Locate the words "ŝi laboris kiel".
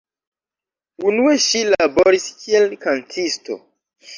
1.47-2.67